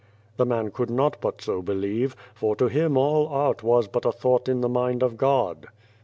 [0.35, 4.03] 1" The man could not but so believe, for to him all art was but
[4.03, 5.67] a thought in the mind of God.